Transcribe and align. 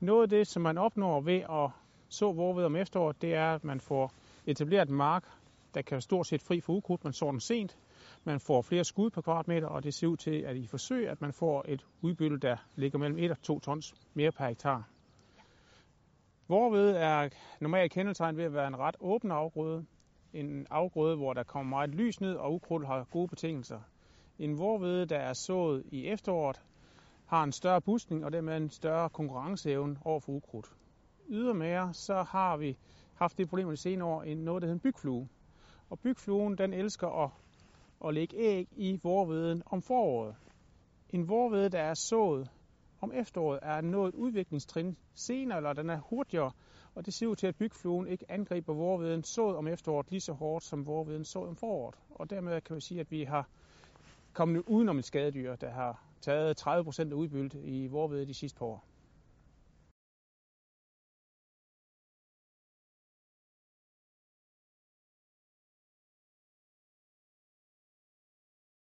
Noget 0.00 0.22
af 0.22 0.28
det, 0.28 0.46
som 0.46 0.62
man 0.62 0.78
opnår 0.78 1.20
ved 1.20 1.40
at 1.50 1.70
så 2.08 2.32
vorved 2.32 2.64
om 2.64 2.76
efteråret, 2.76 3.22
det 3.22 3.34
er, 3.34 3.54
at 3.54 3.64
man 3.64 3.80
får 3.80 4.12
etableret 4.46 4.88
en 4.88 4.94
mark, 4.94 5.24
der 5.74 5.82
kan 5.82 5.94
være 5.94 6.00
stort 6.00 6.26
set 6.26 6.42
fri 6.42 6.60
for 6.60 6.72
ukrudt. 6.72 7.04
Man 7.04 7.12
sår 7.12 7.30
den 7.30 7.40
sent, 7.40 7.78
man 8.24 8.40
får 8.40 8.62
flere 8.62 8.84
skud 8.84 9.10
per 9.10 9.20
kvadratmeter, 9.20 9.68
og 9.68 9.84
det 9.84 9.94
ser 9.94 10.06
ud 10.06 10.16
til, 10.16 10.40
at 10.40 10.56
i 10.56 10.66
forsøg, 10.66 11.08
at 11.08 11.20
man 11.20 11.32
får 11.32 11.64
et 11.68 11.86
udbytte, 12.00 12.38
der 12.38 12.56
ligger 12.76 12.98
mellem 12.98 13.18
1 13.18 13.30
og 13.30 13.42
2 13.42 13.60
tons 13.60 13.94
mere 14.14 14.32
per 14.32 14.48
hektar. 14.48 14.88
Vorved 16.48 16.96
er 16.96 17.28
normalt 17.60 17.92
kendetegn 17.92 18.36
ved 18.36 18.44
at 18.44 18.54
være 18.54 18.66
en 18.66 18.78
ret 18.78 18.96
åben 19.00 19.30
afgrøde. 19.30 19.86
En 20.32 20.66
afgrøde, 20.70 21.16
hvor 21.16 21.32
der 21.32 21.42
kommer 21.42 21.70
meget 21.70 21.90
lys 21.90 22.20
ned, 22.20 22.34
og 22.34 22.54
ukrudt 22.54 22.86
har 22.86 23.04
gode 23.04 23.28
betingelser. 23.28 23.80
En 24.38 24.58
vorved, 24.58 25.06
der 25.06 25.18
er 25.18 25.32
sået 25.32 25.84
i 25.90 26.06
efteråret, 26.06 26.60
har 27.30 27.44
en 27.44 27.52
større 27.52 27.80
buskning 27.80 28.24
og 28.24 28.32
dermed 28.32 28.56
en 28.56 28.70
større 28.70 29.08
konkurrenceevne 29.08 29.96
over 30.04 30.20
for 30.20 30.32
ukrudt. 30.32 30.66
Ydermere 31.28 31.94
så 31.94 32.22
har 32.22 32.56
vi 32.56 32.78
haft 33.14 33.38
det 33.38 33.48
problem 33.48 33.68
i 33.68 33.70
de 33.70 33.76
senere 33.76 34.08
år, 34.08 34.22
en 34.22 34.38
noget, 34.38 34.62
der 34.62 34.66
hedder 34.66 34.74
en 34.74 34.80
bygflue. 34.80 35.28
Og 35.90 35.98
bygfluen, 35.98 36.58
den 36.58 36.72
elsker 36.72 37.24
at, 37.24 37.30
at 38.08 38.14
lægge 38.14 38.36
æg 38.36 38.68
i 38.76 39.00
vorveden 39.02 39.62
om 39.66 39.82
foråret. 39.82 40.34
En 41.10 41.28
vorvede, 41.28 41.68
der 41.68 41.80
er 41.80 41.94
sået 41.94 42.50
om 43.00 43.12
efteråret, 43.14 43.58
er 43.62 43.80
nået 43.80 44.14
udviklingstrin 44.14 44.96
senere, 45.14 45.58
eller 45.58 45.72
den 45.72 45.90
er 45.90 46.00
hurtigere, 46.00 46.52
og 46.94 47.06
det 47.06 47.14
ser 47.14 47.26
ud 47.26 47.36
til, 47.36 47.46
at 47.46 47.56
bygfluen 47.56 48.06
ikke 48.06 48.30
angriber 48.30 48.74
vorveden 48.74 49.24
sået 49.24 49.56
om 49.56 49.68
efteråret 49.68 50.10
lige 50.10 50.20
så 50.20 50.32
hårdt, 50.32 50.64
som 50.64 50.86
vorveden 50.86 51.24
sået 51.24 51.48
om 51.48 51.56
foråret. 51.56 51.94
Og 52.10 52.30
dermed 52.30 52.60
kan 52.60 52.76
vi 52.76 52.80
sige, 52.80 53.00
at 53.00 53.10
vi 53.10 53.24
har 53.24 53.48
kommet 54.32 54.62
udenom 54.66 54.98
et 54.98 55.04
skadedyr, 55.04 55.56
der 55.56 55.70
har 55.70 56.09
taget 56.20 56.56
30 56.56 56.84
procent 56.84 57.12
af 57.12 57.16
udbyttet 57.16 57.60
i 57.64 57.86
vorved 57.86 58.26
de 58.26 58.34
sidste 58.34 58.58
par 58.58 58.66
år. 58.66 58.84